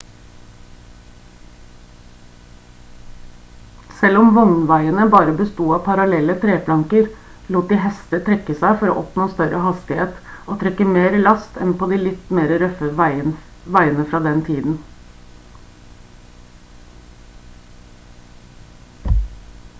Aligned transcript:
selv 3.97 4.21
om 4.21 4.29
vognveiene 4.37 5.03
bare 5.15 5.33
besto 5.41 5.67
av 5.75 5.83
parallelle 5.87 6.35
treplanker 6.45 7.11
lot 7.57 7.69
de 7.73 7.77
hester 7.83 8.23
trekke 8.29 8.55
seg 8.63 8.79
for 8.79 8.93
å 8.93 8.95
oppnå 9.03 9.27
større 9.35 9.59
hastigheter 9.65 10.49
og 10.53 10.57
trekke 10.63 10.87
mer 10.95 11.17
last 11.27 11.59
enn 11.67 11.75
på 11.83 11.89
de 11.93 11.99
litt 12.05 12.33
mer 12.39 12.53
røffe 12.63 12.89
veiene 13.03 14.07
fra 14.15 14.23
den 14.31 14.41
tiden 14.49 14.79